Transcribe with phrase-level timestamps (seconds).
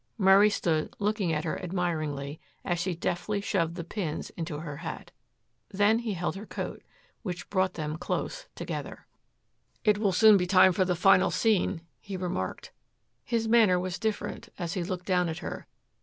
[0.17, 5.11] Murray stood looking at her admiringly as she deftly shoved the pins into her hat.
[5.69, 6.81] Then he held her coat,
[7.21, 9.05] which brought them close together.
[9.83, 12.71] "It will soon be time for the final scene," he remarked.
[13.23, 15.67] His manner was different as he looked down at her.